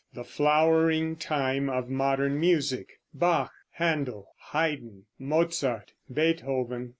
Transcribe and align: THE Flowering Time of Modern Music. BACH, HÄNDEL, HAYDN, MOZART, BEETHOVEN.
THE 0.15 0.23
Flowering 0.23 1.15
Time 1.15 1.69
of 1.69 1.87
Modern 1.87 2.39
Music. 2.39 2.93
BACH, 3.13 3.51
HÄNDEL, 3.77 4.25
HAYDN, 4.51 5.05
MOZART, 5.19 5.93
BEETHOVEN. 6.11 6.89